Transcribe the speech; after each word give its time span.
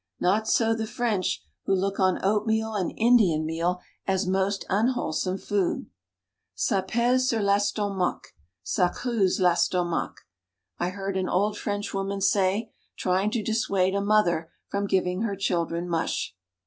Not 0.19 0.47
so 0.47 0.73
the 0.73 0.87
French, 0.87 1.43
who 1.65 1.75
look 1.75 1.99
on 1.99 2.17
oatmeal 2.25 2.73
and 2.73 2.91
Indian 2.97 3.45
meal 3.45 3.81
as 4.07 4.25
most 4.25 4.65
unwholesome 4.67 5.37
food. 5.37 5.91
"Ça 6.57 6.83
pêse 6.83 7.19
sur 7.27 7.39
l'estomac, 7.39 8.29
ça 8.65 8.91
creuse 8.91 9.39
l'estomac," 9.39 10.21
I 10.79 10.89
heard 10.89 11.15
an 11.17 11.29
old 11.29 11.55
Frenchwoman 11.55 12.19
say, 12.21 12.71
trying 12.97 13.29
to 13.29 13.43
dissuade 13.43 13.93
a 13.93 14.01
mother 14.01 14.49
from 14.69 14.87
giving 14.87 15.21
her 15.21 15.35
children 15.35 15.87
mush. 15.87 16.33